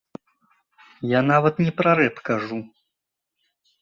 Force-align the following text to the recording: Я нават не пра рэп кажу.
Я 1.11 1.21
нават 1.31 1.55
не 1.65 1.71
пра 1.81 1.91
рэп 1.99 2.15
кажу. 2.31 2.57